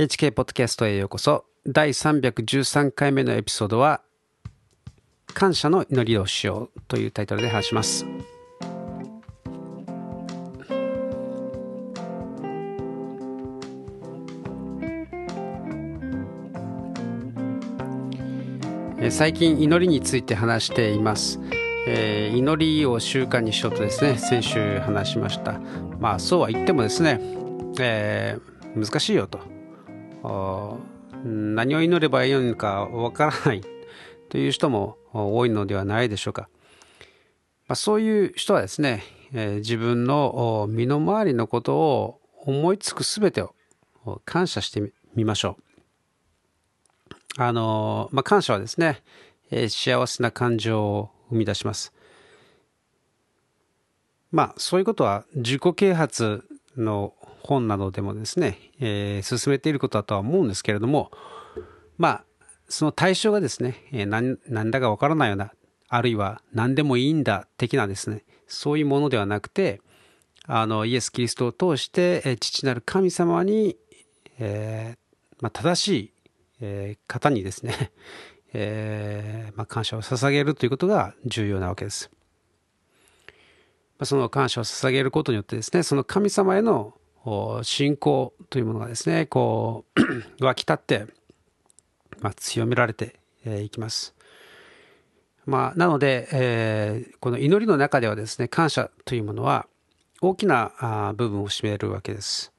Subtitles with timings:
[0.00, 1.44] HK ポッドキャストへようこそ。
[1.66, 4.00] 第313回目のエピソードは、
[5.34, 8.06] 感謝の祈りをしようというタイトルで話します。
[19.10, 21.38] 最近祈りについて話しています。
[21.86, 25.60] えー、祈りを習慣にしようとですね、先週話しました。
[25.98, 27.20] まあそうは言ってもですね、
[27.78, 29.59] えー、難しいよと。
[31.24, 33.62] 何を祈ればいいのかわからない
[34.28, 36.48] という人も多いのではないでしょうか。
[37.68, 43.54] まあ、そういう人はですね、え、自分の身の回りのことを思いつくすべてを
[44.24, 45.56] 感謝してみましょ
[47.38, 47.42] う。
[47.42, 49.02] あの、まあ、感謝はですね、
[49.50, 51.92] え、幸せな感情を生み出します。
[54.32, 56.44] まあ、そういうことは自己啓発
[56.80, 61.10] の本などでもですね、えー、進めていることだとは思うんですけれども、
[61.98, 62.24] まあ、
[62.68, 65.52] その対象がですね、え、何何だかわからないような、
[65.88, 69.80] あるいは何でもいいんだ的なですね、そういうものではなくて、
[70.46, 73.76] あの、イエス・キリストを通して、え、父なる神様に、
[74.38, 74.98] えー
[75.42, 76.12] まあ、正しい、
[76.60, 77.92] えー、方にですね、
[78.52, 82.10] えーまあ、感謝を捧げるということが重要なわけです。
[84.04, 86.94] その感謝を捧げることによってですね、その神様への
[87.62, 90.04] 信仰というものがですね、こう
[90.44, 91.06] 湧き立って、
[92.20, 94.14] まあ、強められていきます。
[95.46, 99.66] まあ、なので、えー、この祈りの中ではですね、感謝というものは
[100.20, 102.52] 大きな部分を占めるわけです。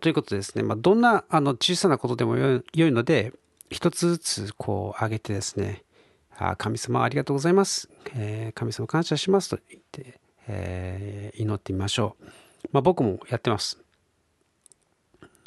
[0.00, 3.32] ということでですね、まあ、どんなあの小さなことでもよいので、
[3.70, 5.83] 一つずつこう上げてですね、
[6.36, 12.24] あ神様ありがとうございます、えー、神様感謝しますと言って、えー、祈ってみましょう。
[12.72, 13.78] まあ、僕もやってます。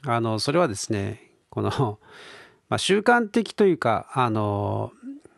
[0.04, 2.00] あの、それはですね、この、
[2.70, 4.92] まあ、習慣的というか、あの、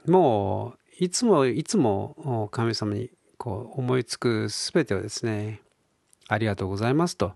[0.05, 5.61] もう、いつも、いつも神様にこう思いつくすべてをですね、
[6.27, 7.33] ありがとうございますと、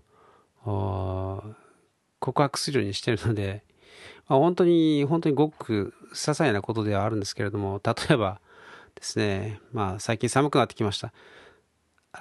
[2.20, 3.63] 告白するようにしてるので、
[4.28, 8.40] まあ、本当に、本当にごく些細なことではあるんですけれども、例えば
[8.94, 11.12] ですね、まあ、最近寒くなってきました。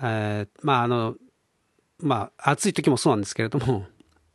[0.01, 1.15] えー、まあ、あの、
[1.99, 3.85] まあ、暑い時もそうなんですけれども、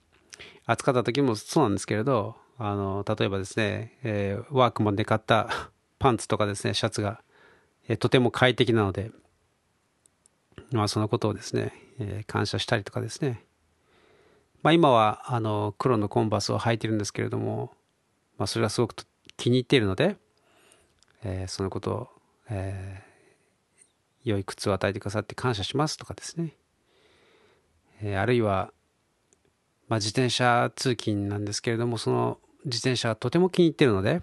[0.66, 7.22] 暑かった時もそうなんですけれど、あの、例えばですね、えー、ワークマンで買った パンツとかですね、シャツが、
[7.88, 9.10] えー、とても快適なので、
[10.72, 13.44] まあ、そのことをですね、えー、感謝したりとかですね、
[14.62, 17.72] まあ、今はあの黒のコンバースを履いてるんですけれども、
[18.38, 18.94] まあ、それがすごく
[19.36, 20.16] 気に入っているので、
[21.22, 22.08] えー、そのことを、
[22.50, 26.54] えー、良い靴を与えてくださって感謝しますとかですね、
[28.02, 28.72] えー、あるいは、
[29.88, 34.22] まあ、自転車通勤なんですけれどもその自転車はとても気に入っているので、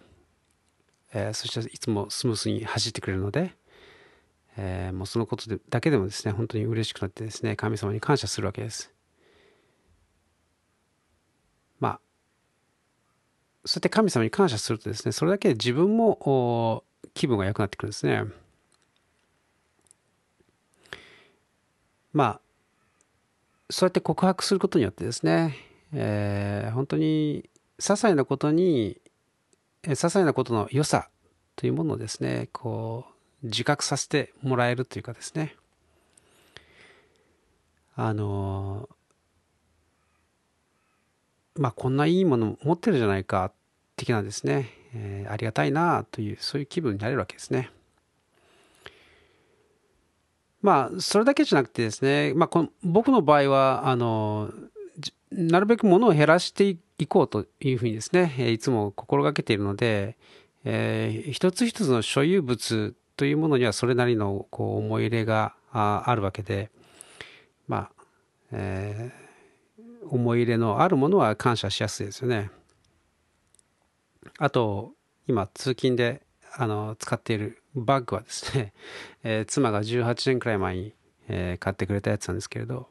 [1.14, 3.56] えー、そしていつもスムースに走ってくれるので、
[4.58, 8.92] えー、もうそのことでだけでもですね本当に嬉しくなってですね神様に感謝するわけです。
[11.80, 12.00] まあ、
[13.66, 16.84] そうやって神様に感謝するとですね、それだけで自分も
[17.14, 18.26] 気分が良くなってくるんですね。
[22.14, 22.42] まあ、
[23.70, 25.58] そうやって告白することによってですね、
[25.92, 27.50] えー、本当に
[27.80, 29.02] 些細なことに、
[29.84, 31.10] 些細なことの良さ
[31.56, 33.06] というものをですね、こ
[33.44, 35.56] う、自覚させてもらえるというかですね、
[37.96, 38.90] あの、
[41.58, 43.52] まあ、こんないいもの持ってるじゃないか
[43.96, 47.70] 的なですね、えー、ありがたいなというそういう気分になれるわけですね。
[50.62, 54.52] まあそれだけじゃなくてですね、まあ、この僕の場合はあの
[55.32, 60.18] なるべく物を減らしていこうというふうにですねいつも心がけているので、
[60.64, 66.72] えー、一つ一つの所有物というものにはそれなりのこう思い入れがあるわけで
[67.68, 67.92] まあ、
[68.52, 69.25] えー
[70.10, 72.52] 思い入れのあるものは感謝しやすいですよね。
[74.38, 74.94] あと
[75.28, 76.22] 今通勤で
[76.58, 78.74] あの使っているバッグはですね、
[79.24, 80.94] えー、妻が18年くらい前に、
[81.28, 82.90] えー、買ってくれたやつなんですけれど、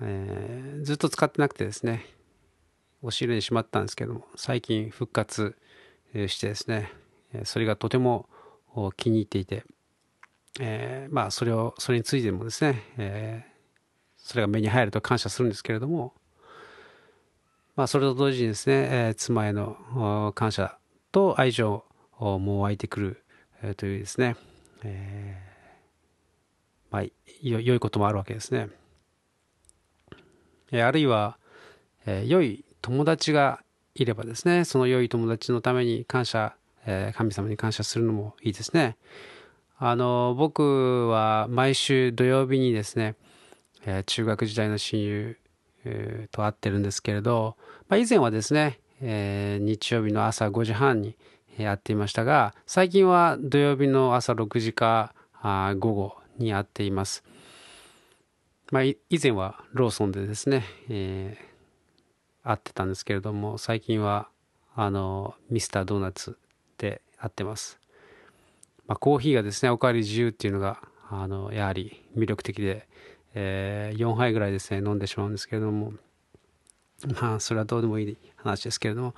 [0.00, 2.06] えー、ずっと使ってなくてですね
[3.02, 5.56] 押し入れにしまったんですけども最近復活
[6.14, 6.92] してですね
[7.44, 8.28] それがとても
[8.96, 9.64] 気に入っていて、
[10.58, 13.49] え、まあそれをそれについてもですね、え
[14.22, 16.14] それが目に入ると感謝するんですけれども、
[17.76, 20.76] まあ、それと同時にですね、えー、妻への感謝
[21.12, 21.84] と愛情
[22.18, 23.24] も湧いてくる、
[23.62, 24.36] えー、というですね、
[24.84, 27.04] えー、まあ、
[27.42, 28.68] 良いこともあるわけですね。
[30.72, 31.38] えー、あるいは、
[32.06, 33.62] えー、良い友達が
[33.94, 36.54] いればですね、その良い友達のために感謝、
[36.86, 38.96] えー、神様に感謝するのもいいですね。
[39.78, 43.16] あの、僕は毎週土曜日にですね、
[43.84, 45.36] えー、中学時代の親友、
[45.84, 47.56] えー、と会ってるんですけれど、
[47.88, 51.16] まあ、以前はですね、えー、日曜日の朝5時半に
[51.58, 57.24] やっていましたが、最近は土曜日の朝6時かあ午後にやっています。
[58.70, 64.28] まあ、以前はローソンでですね、えー、会ってたんですけれども、最近は
[64.74, 66.38] あのミスタードーナツ
[66.78, 67.78] で会ってます。
[68.86, 70.80] まあ、コーヒーがですねおかわり自由っていうのが
[71.10, 72.88] あのやはり魅力的で、
[73.34, 75.92] えー、4杯ぐらいですね飲んでしまうんですけれども。
[77.20, 79.14] まあそれはどうでもいい話ですけれども、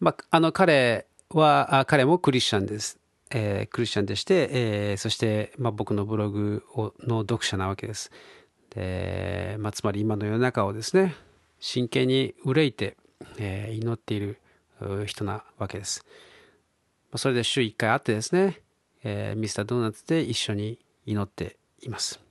[0.00, 2.98] まあ、あの彼はあ彼もクリスチャンです、
[3.30, 8.10] えー、クリスチャンでして、えー、そして、まあ、僕のブログをの読者なわけです。
[8.70, 11.14] で、まあ、つまり今の世の中をですね
[11.60, 12.96] 真剣に憂いて、
[13.38, 14.40] えー、祈っている
[15.06, 16.04] 人なわけです。
[17.12, 18.60] まあそれで週1回会ってですね
[19.08, 22.25] えー、ミスタードーナツで一緒に祈っています。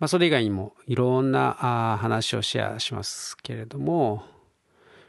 [0.00, 4.24] まあ、それ以外にもいろんな話をシェアしますけれども、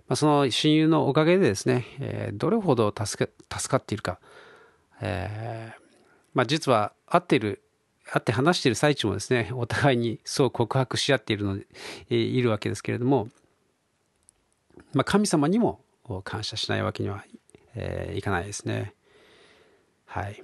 [0.07, 4.19] まあ、その親友のおかげでですね、えー、どれほど助け助かっているか、
[5.01, 5.81] えー、
[6.33, 7.63] まあ、実は会っている
[8.05, 11.65] 会って話している最中もですねお互いにそう告白し合っているので、
[12.09, 13.29] えー、いるわけですけれども、
[14.93, 15.79] まあ、神様にも
[16.25, 17.23] 感謝しないわけには、
[17.75, 18.93] えー、いかないですね。
[20.05, 20.43] はい。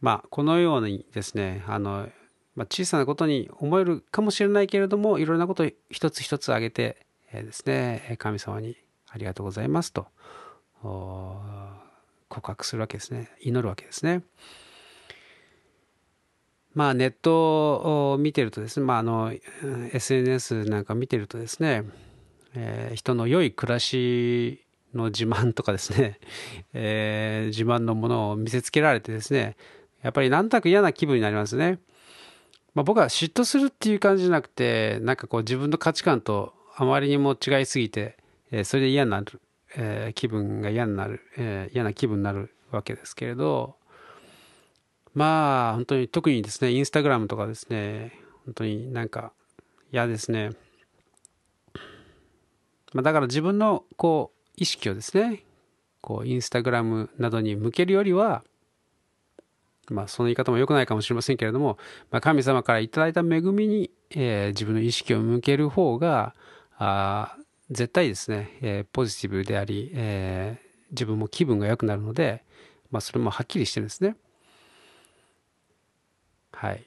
[0.00, 2.08] まあ、このようにですね、あの、
[2.54, 8.76] まあ、小さなことに思えるかもしれないけれども、いろんなことを一つ一つ挙げて、ですね、神様に
[9.10, 10.06] ありがとうございますと
[12.28, 13.30] 告白するわけですね。
[13.40, 14.22] 祈るわけですね。
[16.74, 19.32] まあ、ネットを見てるとですね、まあ、あの
[19.92, 21.84] SNS なんか見てるとですね、
[22.54, 24.64] えー、人の良い暮らし
[24.94, 26.20] の自慢とかですね、
[26.72, 29.56] えー、自慢のものを見せつけられてですね、
[30.02, 31.78] やっぱりなんとなく嫌な気分になりますね。
[32.74, 38.16] まあ、僕は嫉妬するっていう感じじゃなくて、なんかこう自分の価値観とあまりにも違いすぎて、
[38.50, 39.40] えー、それで嫌になる、
[39.76, 43.76] えー、気分が嫌になる、えー、嫌な気分になるわけですけれど、
[45.14, 48.12] まあ本当に特にですね、インスタグラムとかですね、
[48.44, 49.32] 本当になんか
[49.90, 50.50] 嫌ですね。
[52.92, 55.44] まあ、だから自分のこう意識をですね
[56.00, 58.44] こうインスタグラムなどに向けるよりは
[59.92, 61.78] まあその言い方も良くないかもしれませんけれども、
[62.10, 66.34] まあ、神様からいただいた恵みに、えー、自分の意識を向ける方が
[66.76, 67.36] あ
[67.70, 72.44] 絶対ですね、えー、ポジティブであり、えー、自分も気分が良くなるので、
[72.90, 74.16] まあ、それもはっきりしてるんですね。
[76.52, 76.84] はい。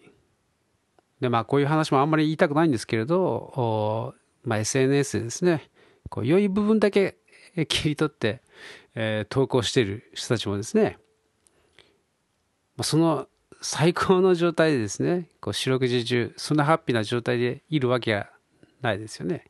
[1.19, 5.69] でまあこういう話もあんまり言いたくないんですけれど、まあ、SNS でですね
[6.09, 7.17] こう良い部分だけ
[7.67, 8.41] 切り取って、
[8.95, 10.97] えー、投稿している人たちもですね、
[12.83, 13.27] その
[13.61, 18.29] 最高の状態でですね、こう四六時中、そんなハッピーな状態でいるわけが
[18.81, 19.45] ないですよね。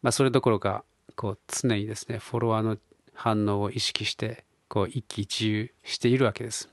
[0.00, 0.84] まあ、それどころか、
[1.14, 2.78] こう常にですね、フォロワーの
[3.14, 6.68] 反応を意識して、こう一喜一憂しているわけです。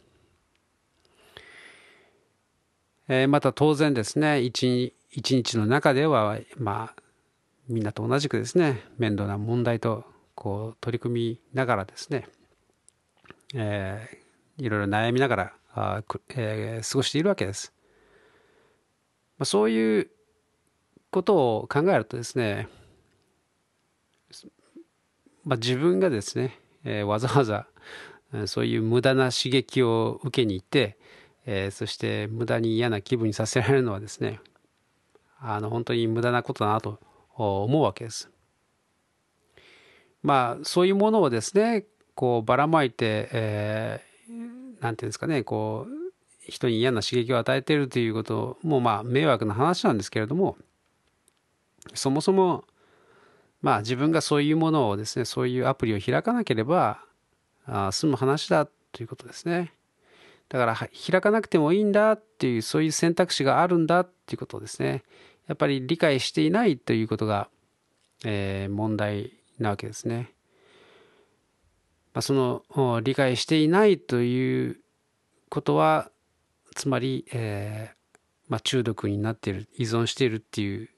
[3.09, 7.01] えー、また当然ですね、一日の中では、まあ、
[7.67, 12.27] みんなと同じくですね、面倒な問題とこう取り組みながらですね、
[13.53, 14.28] えー、
[14.59, 16.03] いろいろ悩みながらあ、
[16.35, 17.73] えー、過ごしているわけです。
[19.37, 20.09] まあ、そういう
[21.11, 22.67] ことを考えるとですね、
[25.45, 27.67] まあ、自分がですね、えー、わざわざ
[28.45, 30.97] そういう無駄な刺激を受けに行って、
[31.45, 34.39] えー、そして無駄に嫌な気分にさせられるのはですね
[35.39, 36.99] あの本当に無駄なことだなと
[37.35, 38.29] 思うわけです。
[40.21, 44.08] まあそういうものをですねこうばらまいて、えー、
[44.79, 50.57] なんていうんですかねこう人に嫌な刺激を与えているということもまあ迷惑な話なんですけれども
[51.93, 52.63] そもそも
[53.61, 56.99] まあ自分がそういうものをですねそういうアプリを開かなければ
[57.65, 59.73] あ済む話だということですね
[60.49, 65.03] だから開かなくてもいいんだっていうそういう選択肢があるんだっていうことをですね
[65.47, 67.49] やっぱり理解していないということが、
[68.23, 70.31] えー、問題なわけですね。
[72.21, 74.77] その理解していないという
[75.49, 76.11] ことは
[76.75, 80.89] つまり、えーまあ、中毒になっている依存しているっていう、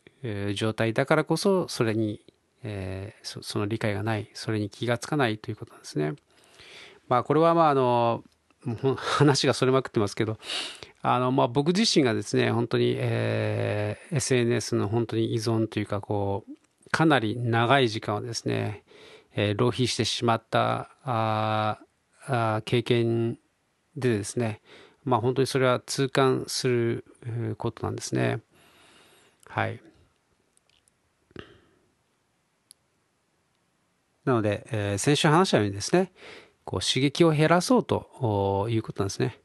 [0.53, 2.21] 状態だからこそそれに、
[2.61, 6.13] えー、その理解がないそれに気がつかないということなんですね。
[7.07, 8.23] まあこれはまああの
[8.97, 10.37] 話がそれまくってますけど
[11.01, 16.51] あのまあ僕自身がですね本当に、えー SNS の本当に依存というかこう
[16.91, 18.83] かなり長い時間をですね、
[19.35, 21.79] え、浪費してしまったあ
[22.27, 23.37] あ経験
[23.95, 24.61] でですね
[25.03, 27.05] まあ本当にそれは痛感する
[27.57, 28.41] ことなんですね。
[29.47, 29.81] はい。
[34.23, 36.11] なので、えー、先週話したようにですね
[36.63, 39.39] こう刺激を減らそうということなんですね、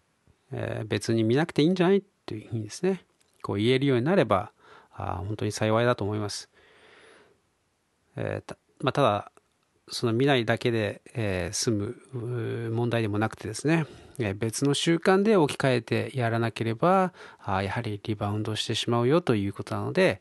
[0.53, 3.07] えー、別に見なくていいんじゃないというふうにですね
[3.43, 4.53] こう言えるようになれば
[4.93, 6.51] あ本当に幸いだと思います。
[8.17, 9.33] えー、たまあ、ただ
[9.89, 13.87] その見ないだけで、えー、済む問題でもなくてですね、
[14.19, 17.13] え、別の習慣で置き換えてやらなければ
[17.45, 20.21] あやはりリバウンドしてしまうよということなので、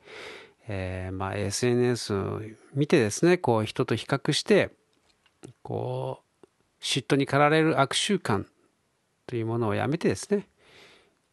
[0.67, 2.41] えー、まあ、SNS を
[2.73, 4.69] 見てですねこう人と比較して
[5.63, 6.45] こう
[6.81, 8.45] 嫉妬に駆られる悪習慣
[9.25, 10.47] というものをやめてですね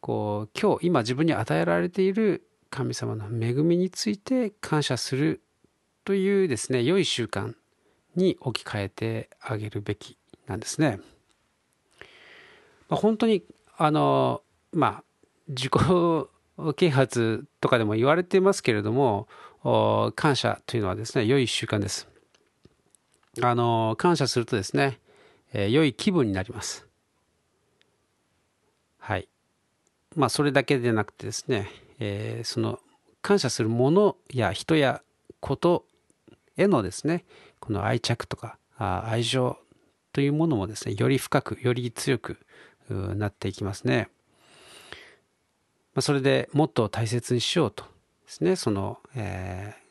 [0.01, 5.41] こう今日今自分に与えられている神様の恵みについて感謝する
[6.03, 7.53] というですね良い習慣
[8.15, 10.17] に置き換えてあげるべき
[10.47, 10.99] なんですね。
[12.89, 13.43] まあ、本当に
[13.77, 14.41] あの
[14.71, 15.03] まあ
[15.47, 15.71] 自己
[16.75, 19.27] 啓発とかでも言われていますけれども
[20.15, 22.07] 感謝というのはですね良い習慣です。
[23.41, 24.99] あの感謝するとですね、
[25.53, 26.87] えー、良い気分になります。
[28.99, 29.27] はい。
[30.15, 32.79] まあそれだけでなくてですね、えー、その
[33.23, 35.01] 感謝するものや人や
[35.39, 35.85] こと
[36.57, 37.25] へのですね
[37.59, 39.57] この愛着とか愛情
[40.11, 42.37] というものもですねより深くより強く
[42.89, 44.09] なっていきますね。
[45.95, 47.89] まあ、それでもっと大切にしようとで
[48.31, 49.83] すねその、えー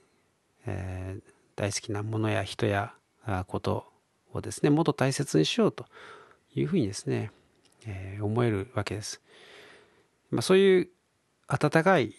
[0.66, 1.22] えー、
[1.54, 2.92] 大好きなものや人や
[3.46, 3.86] こと
[4.32, 5.86] をですねもっと大切にしようと
[6.54, 7.30] いうふうにですね、
[7.86, 9.20] えー、思えるわけです。
[10.30, 10.88] まあ、そういう
[11.46, 12.14] 温かい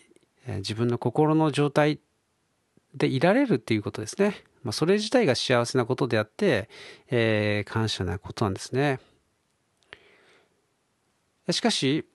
[0.47, 1.99] 自分の心の状態
[2.95, 4.43] でいられるっていうことですね。
[4.63, 6.69] まあ、それ自体が幸せなことであって、
[7.09, 8.99] えー、感謝なことなんですね。
[11.51, 12.05] しかし、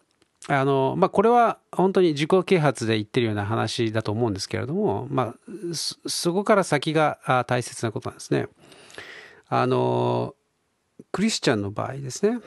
[0.46, 5.34] あの、まあ、これは本当に自己啓発で言ってるような話だと思うんですけれども、まあ、
[5.74, 8.48] そこから先が大切なことなんですね。
[9.48, 10.34] あの、
[11.12, 12.38] クリスチャンの場合ですね、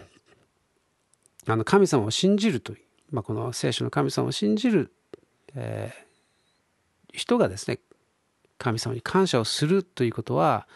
[1.48, 2.80] あの神様を信じるという、
[3.12, 4.94] まあ、この聖書の神様を信じる、
[5.56, 7.80] えー、人がですね
[8.62, 10.68] 神様に感謝をするということは、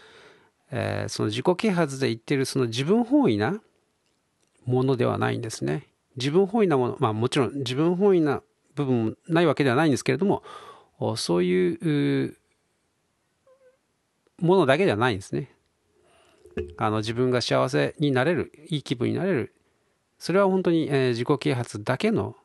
[0.71, 3.61] えー、その自己啓発で言ってるその自分本位な
[4.65, 5.87] ものではないんですね。
[6.17, 8.41] 自分本位なもの、まあもちろん自分本位な
[8.73, 10.43] 部分もないわけではないんですけれども、
[11.17, 12.37] そういう
[14.39, 15.51] ものだけではないんですね。
[16.77, 19.53] あの自分が幸せになれる、いい気分になれる。
[20.17, 22.35] それは本当に、えー、自己啓発だけの、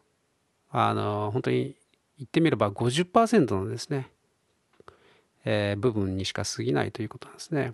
[0.71, 1.77] あの、本当に
[2.19, 4.11] 言ってみれば50%のですね、
[5.45, 7.73] えー、部分にしか過ぎないということなんですね。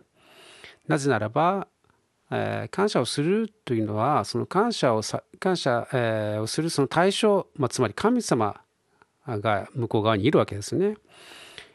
[0.89, 1.67] なぜならば、
[2.31, 8.61] えー、感謝をするというのはその感謝をさ感謝、えー、をするその対象、まあ、つまり神様
[9.27, 10.97] が向こう側にいるわけですね。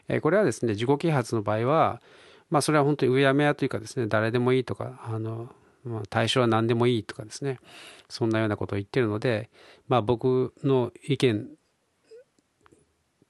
[0.08, 2.02] えー、これはですね自己啓発の場合は、
[2.50, 5.50] まあ、それは本当にうやむやというかですね誰でもいいとかあの、
[5.84, 7.60] まあ、対象は何でもいいとかですね
[8.10, 9.50] そんなようなことを言ってるので、
[9.88, 11.48] まあ、僕の意見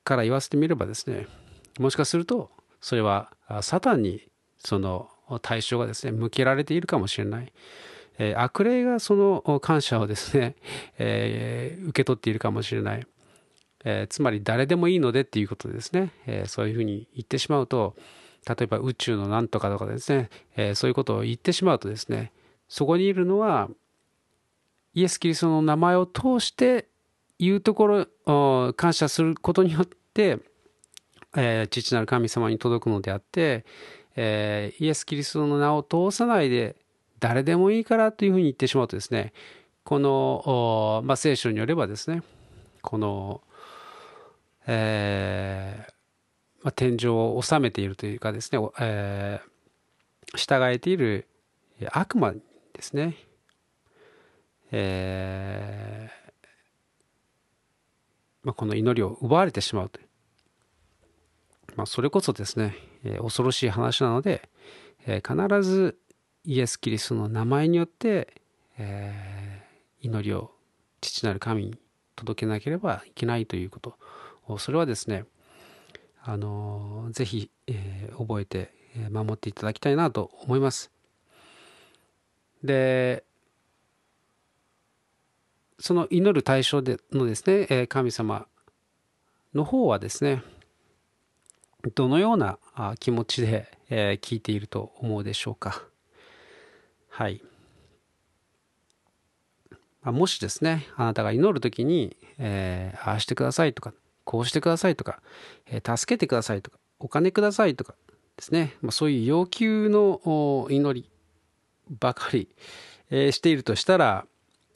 [0.04, 1.28] から言わせてみればですね
[1.82, 4.22] もしかするとそれはサタンに
[4.60, 5.10] その
[5.42, 7.52] 対象がですね向けられているかもしれない、
[8.18, 10.56] えー、悪霊がその感謝をですね、
[10.98, 13.08] えー、受け取っているかもしれない、
[13.84, 17.96] えー、つまり誰でもいいのでっていうことですね、えそういうふうに言ってしまうと
[18.48, 22.32] 例えば宇宙のなんとかとかですね、えそういうことを言ってしまうとですね
[22.68, 23.70] そこにいるのは
[24.94, 26.88] イエス・キリストの名前を通して
[27.40, 30.40] 言うところ感謝することによって
[31.36, 33.66] えー、父なる神様に届くのであって、
[34.16, 36.76] えー、イエス・キリストの名を通さないで
[37.20, 39.32] 誰でもいいからというふうに言ってしまうとですね
[39.84, 42.24] この、まあ、聖書によればですね
[42.82, 43.42] この、
[44.68, 45.94] えー
[46.64, 51.28] まあ、天井を治めているというかですね、えー、従えている
[51.92, 52.40] 悪魔で
[52.82, 53.16] すね、
[54.72, 56.22] えー
[58.44, 60.11] まあ、この祈りを奪われてしまうという。
[61.76, 64.50] まあ、それこそですね、えー、恐ろしい話なので、
[65.06, 65.98] えー、必ず
[66.44, 68.34] イエス・キリストの名前によって、
[68.78, 70.52] えー、祈りを
[71.00, 71.78] 父なる神に
[72.16, 73.96] 届けなければいけないということ。
[74.58, 75.26] それはですね
[76.24, 78.74] あのぜひ、えー、覚えて
[79.10, 80.92] 守っていただきたいなと思います。
[82.64, 83.24] で
[85.80, 88.46] その祈る対象でのですね神様
[89.54, 90.44] の方はですね、
[91.90, 92.58] どのような
[93.00, 95.84] 気持ちで、え聞いていると思うでしょうか。
[97.10, 97.42] はい。
[100.04, 105.22] もしですね、あなたが祈る時に、えー、ああしてくださいとか、こうしてくださいとか、
[105.68, 107.94] えー、助けてくださいとか、お金くださいとか
[108.36, 111.10] ですね、まあ、そういう要求の祈り
[112.00, 112.50] ばかり、
[113.12, 114.26] えー、しているとしたら、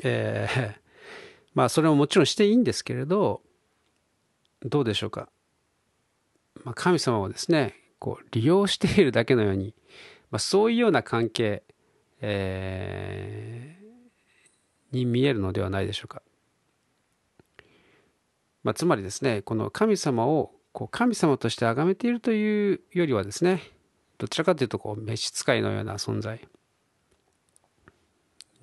[0.03, 0.75] えー、
[1.55, 3.41] まあそれももちろんしていいんですけれど、
[4.61, 5.29] どうでしょうか。
[6.63, 9.73] まあ、神様をですね、こう利用しているだけのように、
[10.31, 11.63] まあ、そういうような関係、
[12.21, 16.21] えー、に見えるのではないでしょうか。
[18.63, 23.61] まあ、つまりですね、この神様をこう神様として崇めているというよりはですね、
[24.17, 26.47] どちらかというとこう召使いのような存在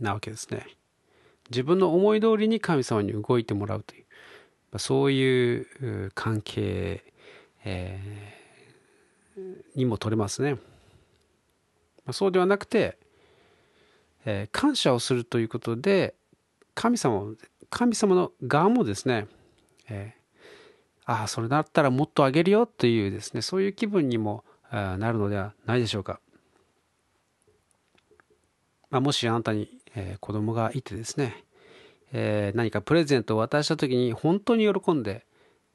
[0.00, 0.66] なわけですね。
[1.50, 4.04] 自分の思い通りに神様に動いてもらうという、
[4.72, 7.04] まあそういう関係、
[7.64, 10.56] えー、にも取れますね。
[12.10, 12.98] そうではなくて、
[14.24, 16.14] えー、感謝をするということで
[16.74, 17.34] 神様
[17.70, 19.28] 神様の側もですね
[19.88, 26.20] えー、ああ、それだったらもっとあげるよというですね、そういう気分にもなるのではないでしょうか。
[28.90, 31.44] まあ、もしあなたに、えー、子供がいてですね、
[32.12, 35.24] えー、何かプレゼントを渡した時に本当に喜んで、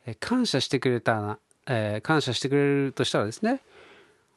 [0.05, 3.61] えー、感謝してくれたな、えー、感謝してくれるとしたらですね、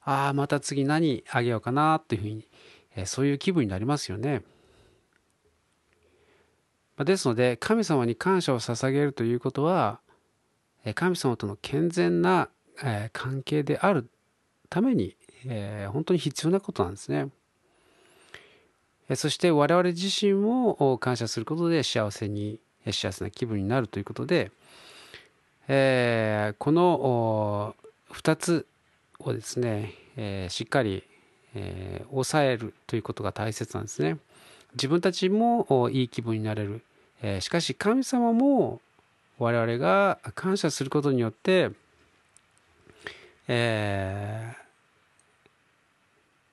[0.02, 2.46] ああ、また次何あげようかなというふうに、
[2.96, 4.42] えー、そういう気分になりますよね。
[7.04, 10.00] ですので神様に感謝を捧げるということは
[10.94, 12.50] 神様との健全な
[13.12, 14.10] 関係である
[14.68, 15.16] ために
[15.92, 17.28] 本当に必要なことなんですね。
[19.16, 22.60] そして我々自身も感謝することで幸せに
[22.90, 24.52] 幸せな気分になるということで
[25.72, 27.76] えこの
[28.12, 28.66] 2つ
[29.20, 31.04] をですねえしっかり
[31.54, 34.18] え抑えるということが大切なんですね。
[34.73, 36.82] 自分たちもいい気分になれる
[37.23, 38.80] えしかし神様も
[39.38, 41.71] 我々が感謝することによって、
[43.47, 44.54] え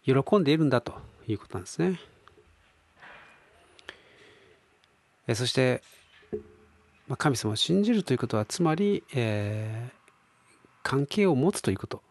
[0.06, 0.94] ー、喜んでいるんだと
[1.28, 2.00] いうことなんですね。
[5.28, 5.84] えそして、
[7.08, 10.10] まあ、神様を信じるということはつまり、えー、
[10.84, 12.04] 関係を持つということ。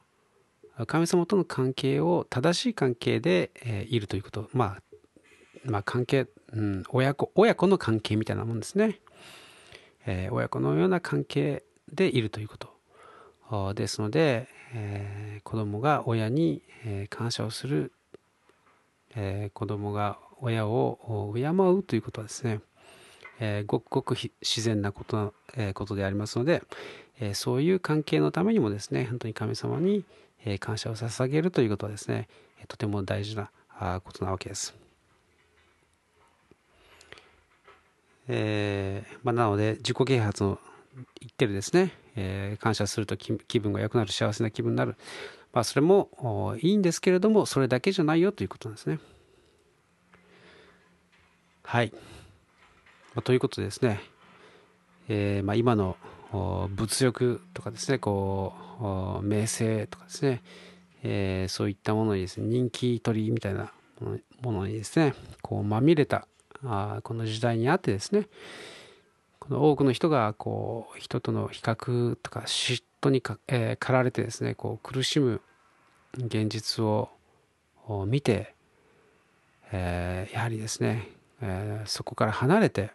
[0.86, 4.50] 神様との関係を正しい関係で、えー、いるということ。
[4.52, 4.82] まあ
[5.64, 9.00] まあ関係うん、親子親子の関係みたいなもんですね、
[10.06, 12.76] えー、親子のような関係でいるということ。
[13.74, 17.92] ですので、えー、子供が親に、え、感謝をする、
[19.14, 22.60] えー、子供が親を敬うということはですね、
[23.40, 26.62] えー、ごくごく自然なこと,、えー、ことでありますので、
[27.20, 30.04] えー、そういう関係のためにもですね本当に神様に、
[30.60, 32.28] 感謝を捧げるということはですね
[32.68, 33.50] とても大事な
[34.04, 34.74] ことなわけです。
[38.28, 40.58] えー、まあ、なので自己啓発の
[41.20, 44.96] 言ってるですね、えー、感謝すると気分が良くなる幸せな気分になる、
[45.52, 48.98] まあ、それもいいんですけれどもそれだけじゃないよということなんですね。
[51.62, 51.92] はい、
[53.16, 53.98] まあ、ということですね、
[55.08, 55.96] えー、まあ、今の
[56.32, 58.52] 物欲とかですねこ
[59.22, 60.42] う名声とかですね、
[61.02, 63.72] えー、そういったものにですね人気取りみたいな
[64.42, 66.28] ものにですねこうまみれた
[66.62, 68.28] あこの時代にあってですね
[69.38, 75.40] この多くの人がこう人との比較とか嫉妬にか、えー、駆られてですねこう苦しむ
[76.18, 77.08] 現実を
[78.06, 78.54] 見て、
[79.72, 81.08] えー、やはりですね、
[81.40, 82.90] えー、そこから離れて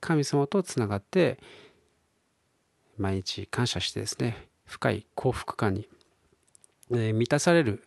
[0.00, 1.38] 神様とつながって
[2.96, 5.88] 毎日感謝してですね深い幸福感に、
[6.90, 7.82] 満たされる、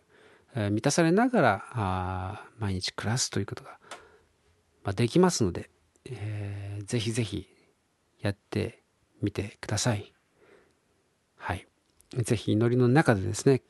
[0.54, 5.70] 満たされながら毎日暮らすということが、できますので、
[6.04, 7.48] えー、ぜひぜひ
[8.20, 8.82] やって
[9.20, 10.12] みてください。
[11.36, 11.66] はい。
[12.16, 13.62] ぜひ祈りの中でですね、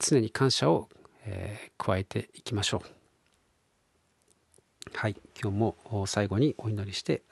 [0.00, 0.88] 常に感謝を、
[1.24, 4.90] え、加えていきましょう。
[4.92, 5.16] はい。
[5.40, 7.22] 今日も最後にお祈りして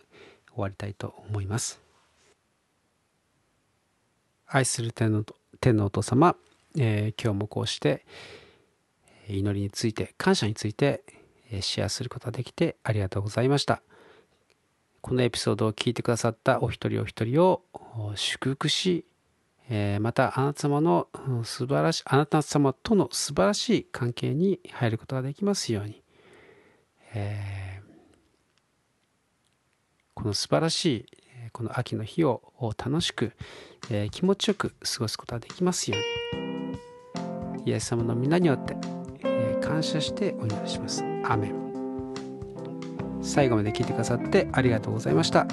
[0.54, 1.80] 終わりたいと思います。
[4.46, 5.24] 愛する天の
[5.60, 6.36] 天のお父様、
[6.78, 8.04] えー、今日もこうして
[9.28, 11.02] 祈りについて感謝について
[11.60, 13.82] シェアすることができてありがとうございました。
[15.00, 17.62] このエピソードを聞いてくださったお一人お一人を
[18.14, 19.04] 祝福し、
[20.00, 21.08] またあなた様の
[21.44, 26.02] 素晴らしい、あなた様との素晴らしい関係に入ることができますように、
[27.14, 27.53] えー、
[30.24, 31.06] この素晴らしい
[31.52, 32.40] この秋の日を
[32.76, 33.32] 楽しく
[33.90, 35.96] えー、気持ちよく過ごすことができますよ
[36.32, 37.70] うに。
[37.70, 38.76] イエス様の皆によって、
[39.24, 41.04] えー、感謝してお祈りします。
[41.24, 41.54] アメン。
[43.22, 45.46] 最後まで聞いてくださってありがとうございました。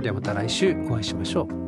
[0.00, 1.61] ではまた来週お会いしましょう。